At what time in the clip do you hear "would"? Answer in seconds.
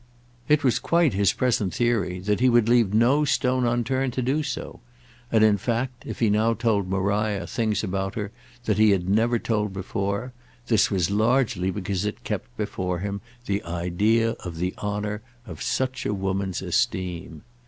2.49-2.67